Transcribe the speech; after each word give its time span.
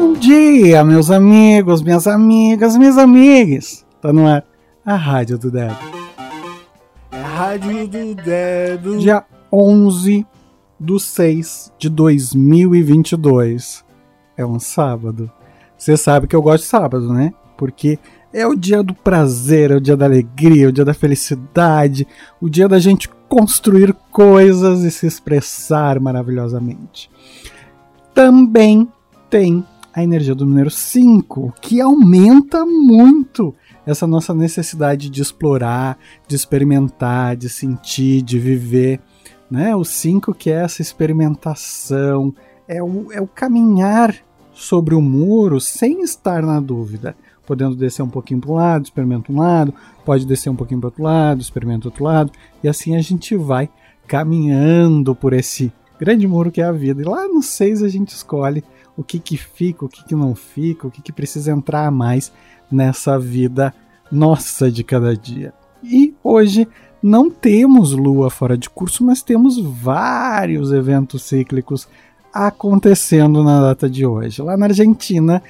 Bom 0.00 0.14
dia, 0.14 0.82
meus 0.82 1.10
amigos, 1.10 1.82
minhas 1.82 2.06
amigas, 2.06 2.74
minhas 2.74 2.96
amigas. 2.96 3.84
Tá 4.00 4.10
no 4.10 4.26
ar 4.26 4.42
a 4.82 4.96
Rádio 4.96 5.36
do 5.36 5.50
Dedo. 5.50 5.76
É 7.12 7.18
a 7.18 7.26
Rádio 7.26 7.86
do 7.86 8.14
Dedo. 8.14 8.98
Dia 8.98 9.22
11 9.52 10.26
do 10.78 10.98
6 10.98 11.74
de 11.78 11.90
2022. 11.90 13.84
É 14.38 14.46
um 14.46 14.58
sábado. 14.58 15.30
Você 15.76 15.98
sabe 15.98 16.26
que 16.26 16.34
eu 16.34 16.40
gosto 16.40 16.62
de 16.62 16.70
sábado, 16.70 17.12
né? 17.12 17.34
Porque 17.58 17.98
é 18.32 18.46
o 18.46 18.56
dia 18.56 18.82
do 18.82 18.94
prazer, 18.94 19.70
é 19.70 19.76
o 19.76 19.80
dia 19.82 19.98
da 19.98 20.06
alegria, 20.06 20.64
é 20.64 20.68
o 20.68 20.72
dia 20.72 20.84
da 20.84 20.94
felicidade, 20.94 22.08
o 22.40 22.48
dia 22.48 22.66
da 22.66 22.78
gente 22.78 23.06
construir 23.28 23.94
coisas 24.10 24.82
e 24.82 24.90
se 24.90 25.06
expressar 25.06 26.00
maravilhosamente. 26.00 27.10
Também 28.14 28.88
tem 29.28 29.62
a 29.94 30.02
energia 30.02 30.34
do 30.34 30.46
número 30.46 30.70
5, 30.70 31.54
que 31.60 31.80
aumenta 31.80 32.64
muito 32.64 33.54
essa 33.84 34.06
nossa 34.06 34.32
necessidade 34.32 35.10
de 35.10 35.20
explorar, 35.20 35.98
de 36.28 36.36
experimentar, 36.36 37.36
de 37.36 37.48
sentir, 37.48 38.22
de 38.22 38.38
viver. 38.38 39.00
Né? 39.50 39.74
O 39.74 39.84
5 39.84 40.34
que 40.34 40.50
é 40.50 40.62
essa 40.62 40.80
experimentação, 40.80 42.34
é 42.68 42.82
o, 42.82 43.12
é 43.12 43.20
o 43.20 43.26
caminhar 43.26 44.14
sobre 44.52 44.94
o 44.94 45.00
muro 45.00 45.60
sem 45.60 46.02
estar 46.02 46.42
na 46.42 46.60
dúvida 46.60 47.16
podendo 47.50 47.74
descer 47.74 48.00
um 48.02 48.08
pouquinho 48.08 48.40
para 48.40 48.50
um 48.52 48.54
lado, 48.54 48.84
experimenta 48.84 49.32
um 49.32 49.40
lado, 49.40 49.74
pode 50.04 50.24
descer 50.24 50.48
um 50.50 50.54
pouquinho 50.54 50.78
para 50.78 50.86
outro 50.86 51.02
lado, 51.02 51.40
experimenta 51.40 51.88
outro 51.88 52.04
lado, 52.04 52.30
e 52.62 52.68
assim 52.68 52.94
a 52.94 53.02
gente 53.02 53.34
vai 53.34 53.68
caminhando 54.06 55.16
por 55.16 55.32
esse 55.32 55.72
grande 56.00 56.26
muro 56.26 56.50
que 56.50 56.62
é 56.62 56.64
a 56.64 56.72
vida. 56.72 57.02
E 57.02 57.04
lá 57.04 57.28
no 57.28 57.42
6 57.42 57.82
a 57.82 57.88
gente 57.88 58.08
escolhe 58.08 58.64
o 58.96 59.04
que, 59.04 59.18
que 59.18 59.36
fica, 59.36 59.84
o 59.84 59.88
que, 59.88 60.02
que 60.02 60.14
não 60.14 60.34
fica, 60.34 60.86
o 60.86 60.90
que, 60.90 61.02
que 61.02 61.12
precisa 61.12 61.52
entrar 61.52 61.86
a 61.86 61.90
mais 61.90 62.32
nessa 62.72 63.18
vida 63.18 63.74
nossa 64.10 64.70
de 64.70 64.82
cada 64.82 65.14
dia. 65.14 65.52
E 65.84 66.14
hoje 66.24 66.66
não 67.02 67.30
temos 67.30 67.92
lua 67.92 68.30
fora 68.30 68.56
de 68.56 68.68
curso, 68.70 69.04
mas 69.04 69.22
temos 69.22 69.58
vários 69.58 70.72
eventos 70.72 71.22
cíclicos 71.22 71.86
acontecendo 72.32 73.44
na 73.44 73.60
data 73.60 73.88
de 73.88 74.06
hoje. 74.06 74.40
Lá 74.40 74.56
na 74.56 74.66
Argentina 74.66 75.42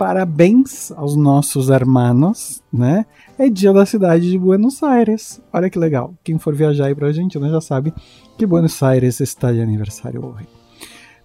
parabéns 0.00 0.90
aos 0.92 1.14
nossos 1.14 1.68
hermanos, 1.68 2.62
né? 2.72 3.04
É 3.38 3.50
dia 3.50 3.70
da 3.70 3.84
cidade 3.84 4.30
de 4.30 4.38
Buenos 4.38 4.82
Aires. 4.82 5.42
Olha 5.52 5.68
que 5.68 5.78
legal. 5.78 6.14
Quem 6.24 6.38
for 6.38 6.54
viajar 6.54 6.86
aí 6.86 6.94
para 6.94 7.04
a 7.04 7.08
Argentina 7.10 7.50
já 7.50 7.60
sabe 7.60 7.92
que 8.38 8.46
Buenos 8.46 8.82
Aires 8.82 9.20
está 9.20 9.52
de 9.52 9.60
aniversário 9.60 10.24
hoje. 10.24 10.48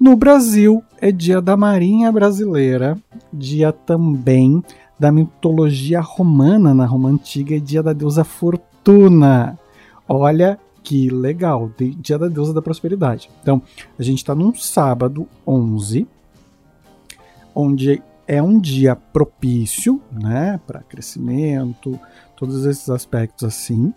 No 0.00 0.16
Brasil 0.16 0.82
é 1.00 1.12
dia 1.12 1.40
da 1.40 1.56
Marinha 1.56 2.10
Brasileira, 2.10 2.98
dia 3.32 3.72
também 3.72 4.60
da 4.98 5.12
mitologia 5.12 6.00
romana 6.00 6.74
na 6.74 6.86
Roma 6.86 7.08
Antiga, 7.08 7.54
é 7.54 7.60
dia 7.60 7.84
da 7.84 7.92
deusa 7.92 8.24
Fortuna. 8.24 9.56
Olha 10.08 10.58
que 10.82 11.08
legal, 11.08 11.70
dia 12.00 12.18
da 12.18 12.26
deusa 12.26 12.52
da 12.52 12.60
prosperidade. 12.60 13.30
Então, 13.40 13.62
a 13.96 14.02
gente 14.02 14.18
está 14.18 14.34
num 14.34 14.52
sábado 14.52 15.28
11, 15.46 16.04
onde 17.54 18.02
é 18.26 18.42
um 18.42 18.58
dia 18.58 18.96
propício, 18.96 20.00
né, 20.10 20.60
para 20.66 20.80
crescimento, 20.80 21.98
todos 22.36 22.64
esses 22.66 22.88
aspectos 22.90 23.44
assim. 23.44 23.92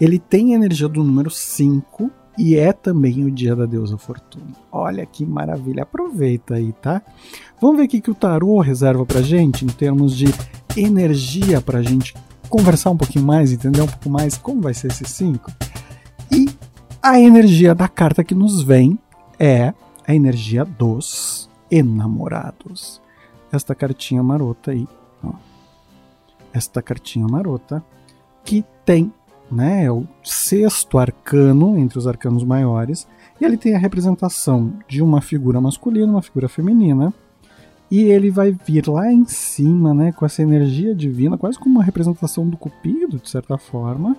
Ele 0.00 0.18
tem 0.18 0.54
energia 0.54 0.88
do 0.88 1.02
número 1.02 1.30
5 1.30 2.10
e 2.36 2.56
é 2.56 2.72
também 2.72 3.24
o 3.24 3.30
dia 3.30 3.54
da 3.54 3.64
deusa 3.64 3.96
Fortuna. 3.96 4.52
Olha 4.70 5.06
que 5.06 5.24
maravilha, 5.24 5.84
aproveita 5.84 6.54
aí, 6.54 6.72
tá? 6.72 7.00
Vamos 7.60 7.76
ver 7.76 7.84
o 7.84 7.88
que 7.88 8.10
o 8.10 8.14
tarô 8.14 8.60
reserva 8.60 9.06
pra 9.06 9.22
gente 9.22 9.64
em 9.64 9.68
termos 9.68 10.16
de 10.16 10.26
energia 10.76 11.60
pra 11.60 11.82
gente 11.82 12.14
conversar 12.48 12.90
um 12.90 12.96
pouquinho 12.96 13.24
mais, 13.24 13.52
entender 13.52 13.82
um 13.82 13.86
pouco 13.86 14.10
mais 14.10 14.36
como 14.36 14.60
vai 14.60 14.74
ser 14.74 14.88
esse 14.88 15.04
5. 15.04 15.50
E 16.30 16.46
a 17.02 17.20
energia 17.20 17.74
da 17.74 17.88
carta 17.88 18.24
que 18.24 18.34
nos 18.34 18.62
vem 18.62 18.98
é 19.38 19.72
a 20.06 20.14
energia 20.14 20.64
dos 20.64 21.48
enamorados 21.70 23.03
esta 23.56 23.74
cartinha 23.74 24.22
marota 24.22 24.70
aí, 24.70 24.86
ó. 25.22 25.32
Esta 26.52 26.80
cartinha 26.82 27.26
marota 27.26 27.84
que 28.44 28.64
tem, 28.84 29.12
né, 29.50 29.84
é 29.84 29.90
o 29.90 30.06
sexto 30.22 30.98
arcano 30.98 31.78
entre 31.78 31.98
os 31.98 32.06
arcanos 32.06 32.44
maiores, 32.44 33.06
e 33.40 33.44
ele 33.44 33.56
tem 33.56 33.74
a 33.74 33.78
representação 33.78 34.72
de 34.86 35.02
uma 35.02 35.20
figura 35.20 35.60
masculina, 35.60 36.12
uma 36.12 36.22
figura 36.22 36.48
feminina, 36.48 37.12
e 37.90 38.02
ele 38.04 38.30
vai 38.30 38.52
vir 38.52 38.88
lá 38.88 39.12
em 39.12 39.24
cima, 39.24 39.92
né, 39.94 40.12
com 40.12 40.24
essa 40.24 40.42
energia 40.42 40.94
divina, 40.94 41.38
quase 41.38 41.58
como 41.58 41.76
uma 41.76 41.84
representação 41.84 42.48
do 42.48 42.56
cupido, 42.56 43.18
de 43.18 43.28
certa 43.28 43.58
forma, 43.58 44.16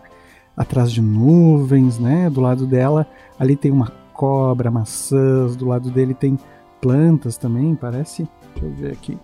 atrás 0.55 0.91
de 0.91 1.01
nuvens, 1.01 1.99
né? 1.99 2.29
Do 2.29 2.39
lado 2.39 2.65
dela, 2.65 3.05
ali 3.37 3.55
tem 3.55 3.71
uma 3.71 3.91
cobra, 4.13 4.71
maçãs, 4.71 5.55
do 5.55 5.65
lado 5.67 5.91
dele 5.91 6.13
tem 6.13 6.39
plantas 6.79 7.37
também, 7.37 7.75
parece. 7.75 8.27
Deixa 8.55 8.65
eu 8.65 8.73
ver 8.73 8.93
aqui. 8.93 9.17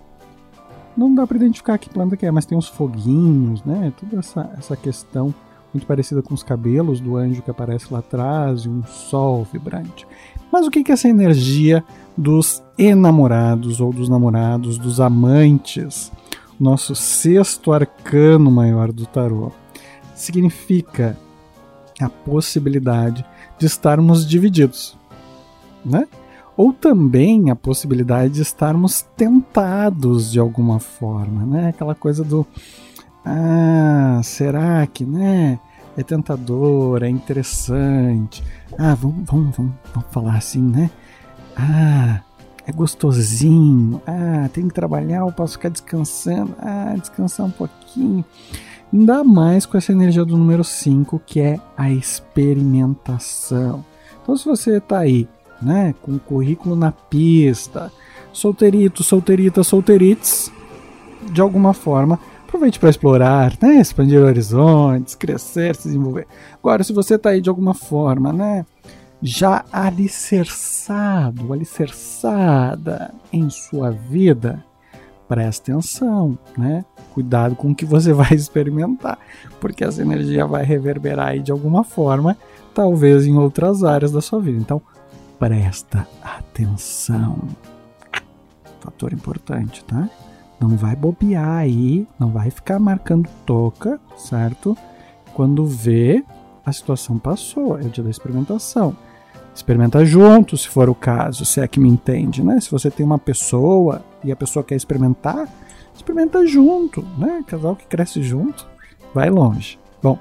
Não 0.95 1.13
dá 1.13 1.25
para 1.25 1.37
identificar 1.37 1.77
que 1.77 1.89
planta 1.89 2.17
que 2.17 2.25
é, 2.25 2.31
mas 2.31 2.45
tem 2.45 2.57
uns 2.57 2.67
foguinhos, 2.67 3.63
né? 3.63 3.93
Toda 3.97 4.19
essa, 4.19 4.53
essa 4.57 4.75
questão 4.75 5.33
muito 5.73 5.87
parecida 5.87 6.21
com 6.21 6.33
os 6.33 6.43
cabelos 6.43 6.99
do 6.99 7.15
anjo 7.15 7.41
que 7.41 7.49
aparece 7.49 7.87
lá 7.91 7.99
atrás 7.99 8.61
e 8.61 8.69
um 8.69 8.83
sol 8.83 9.47
vibrante. 9.51 10.05
Mas 10.51 10.67
o 10.67 10.69
que 10.69 10.83
é 10.91 10.93
essa 10.93 11.07
energia 11.07 11.83
dos 12.17 12.61
enamorados 12.77 13.79
ou 13.79 13.93
dos 13.93 14.09
namorados, 14.09 14.77
dos 14.77 14.99
amantes? 14.99 16.11
Nosso 16.59 16.93
sexto 16.93 17.71
arcano 17.71 18.51
maior 18.51 18.91
do 18.91 19.05
tarô 19.05 19.51
significa 20.13 21.17
a 21.99 22.09
possibilidade 22.09 23.25
de 23.57 23.65
estarmos 23.65 24.27
divididos, 24.27 24.97
né? 25.85 26.07
Ou 26.61 26.71
também 26.71 27.49
a 27.49 27.55
possibilidade 27.55 28.35
de 28.35 28.43
estarmos 28.43 29.01
tentados 29.17 30.31
de 30.31 30.39
alguma 30.39 30.79
forma, 30.79 31.43
né? 31.43 31.69
Aquela 31.69 31.95
coisa 31.95 32.23
do 32.23 32.45
ah, 33.25 34.21
será 34.23 34.85
que, 34.85 35.03
né? 35.03 35.59
É 35.97 36.03
tentador, 36.03 37.01
é 37.01 37.09
interessante. 37.09 38.43
Ah, 38.77 38.93
vamos, 38.93 39.25
vamos, 39.25 39.57
vamos, 39.57 39.73
vamos 39.91 40.09
falar 40.11 40.35
assim, 40.35 40.61
né? 40.61 40.91
Ah, 41.57 42.21
é 42.67 42.71
gostosinho. 42.71 43.99
Ah, 44.05 44.47
tem 44.53 44.67
que 44.67 44.73
trabalhar, 44.75 45.21
eu 45.21 45.31
posso 45.31 45.53
ficar 45.53 45.69
descansando. 45.69 46.53
Ah, 46.59 46.93
descansar 46.95 47.47
um 47.47 47.51
pouquinho. 47.51 48.23
Ainda 48.93 49.23
mais 49.23 49.65
com 49.65 49.79
essa 49.79 49.91
energia 49.91 50.23
do 50.23 50.37
número 50.37 50.63
5, 50.63 51.19
que 51.25 51.39
é 51.39 51.59
a 51.75 51.89
experimentação. 51.89 53.83
Então, 54.21 54.37
se 54.37 54.45
você 54.45 54.77
está 54.77 54.99
aí 54.99 55.27
né? 55.61 55.93
Com 56.01 56.17
currículo 56.17 56.75
na 56.75 56.91
pista, 56.91 57.91
solteirito, 58.33 59.03
solteirita, 59.03 59.63
solteirites, 59.63 60.51
de 61.31 61.41
alguma 61.41 61.73
forma, 61.73 62.19
aproveite 62.47 62.79
para 62.79 62.89
explorar, 62.89 63.53
né? 63.61 63.75
Expandir 63.75 64.21
horizontes, 64.21 65.15
crescer, 65.15 65.75
se 65.75 65.87
desenvolver. 65.87 66.27
Agora, 66.55 66.83
se 66.83 66.91
você 66.91 67.15
está 67.15 67.29
aí 67.29 67.41
de 67.41 67.49
alguma 67.49 67.73
forma, 67.73 68.33
né? 68.33 68.65
Já 69.21 69.63
alicerçado, 69.71 71.53
alicerçada 71.53 73.13
em 73.31 73.49
sua 73.49 73.91
vida, 73.91 74.63
preste 75.27 75.71
atenção, 75.71 76.37
né? 76.57 76.83
Cuidado 77.13 77.55
com 77.55 77.71
o 77.71 77.75
que 77.75 77.85
você 77.85 78.11
vai 78.13 78.33
experimentar, 78.33 79.17
porque 79.61 79.83
essa 79.83 80.01
energia 80.01 80.45
vai 80.45 80.65
reverberar 80.65 81.29
aí 81.29 81.39
de 81.39 81.51
alguma 81.53 81.85
forma, 81.85 82.35
talvez 82.73 83.25
em 83.25 83.37
outras 83.37 83.81
áreas 83.83 84.11
da 84.11 84.21
sua 84.21 84.41
vida. 84.41 84.57
Então, 84.57 84.81
presta 85.41 86.07
atenção. 86.21 87.39
Fator 88.79 89.11
importante, 89.11 89.83
tá? 89.85 90.07
Não 90.59 90.77
vai 90.77 90.95
bobear 90.95 91.57
aí, 91.57 92.07
não 92.19 92.29
vai 92.29 92.51
ficar 92.51 92.77
marcando 92.77 93.27
toca, 93.43 93.99
certo? 94.15 94.77
Quando 95.33 95.65
vê, 95.65 96.23
a 96.63 96.71
situação 96.71 97.17
passou, 97.17 97.79
é 97.79 97.81
o 97.81 97.89
dia 97.89 98.03
da 98.03 98.11
experimentação. 98.11 98.95
Experimenta 99.53 100.05
junto, 100.05 100.55
se 100.55 100.67
for 100.67 100.87
o 100.87 100.93
caso, 100.93 101.43
se 101.43 101.59
é 101.59 101.67
que 101.67 101.79
me 101.79 101.89
entende, 101.89 102.43
né? 102.43 102.59
Se 102.59 102.69
você 102.69 102.91
tem 102.91 103.03
uma 103.03 103.17
pessoa 103.17 104.05
e 104.23 104.31
a 104.31 104.35
pessoa 104.35 104.63
quer 104.63 104.75
experimentar, 104.75 105.49
experimenta 105.95 106.45
junto, 106.45 107.01
né? 107.17 107.43
Casal 107.47 107.75
que 107.75 107.87
cresce 107.87 108.21
junto, 108.21 108.67
vai 109.11 109.31
longe. 109.31 109.79
Bom, 110.03 110.19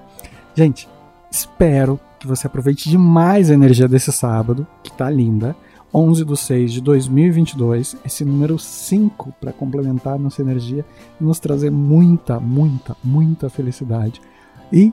gente, 0.55 0.89
espero 1.31 2.01
que 2.21 2.27
você 2.27 2.47
aproveite 2.47 2.89
demais 2.89 3.51
a 3.51 3.55
energia 3.55 3.89
desse 3.89 4.13
sábado, 4.13 4.67
que 4.85 4.93
tá 4.93 5.09
linda. 5.11 5.57
11 5.93 6.25
de 6.25 6.37
6 6.37 6.73
de 6.75 6.81
2022, 6.83 7.97
esse 8.05 8.25
número 8.25 8.57
5 8.59 9.35
para 9.41 9.53
complementar 9.53 10.17
nossa 10.21 10.41
energia 10.41 10.85
e 11.21 11.25
nos 11.25 11.41
trazer 11.41 11.71
muita, 11.71 12.39
muita, 12.39 12.97
muita 13.03 13.51
felicidade. 13.51 14.21
E 14.73 14.93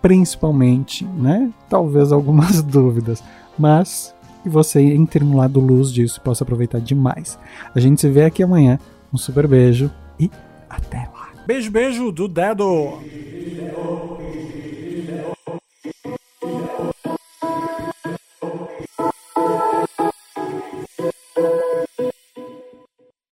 principalmente, 0.00 1.04
né, 1.04 1.52
talvez 1.68 2.12
algumas 2.12 2.62
dúvidas, 2.64 3.22
mas 3.58 4.14
e 4.46 4.48
você 4.48 4.80
entre 4.80 5.22
no 5.22 5.36
lado 5.36 5.60
luz 5.60 5.92
disso 5.92 6.18
e 6.18 6.24
possa 6.24 6.44
aproveitar 6.44 6.80
demais. 6.80 7.38
A 7.74 7.80
gente 7.80 8.00
se 8.00 8.08
vê 8.08 8.24
aqui 8.24 8.42
amanhã. 8.42 8.78
Um 9.12 9.18
super 9.18 9.46
beijo 9.46 9.90
e 10.18 10.30
até 10.70 10.98
lá. 10.98 11.28
Beijo, 11.46 11.70
beijo 11.70 12.12
do 12.12 12.28
dedo. 12.28 12.98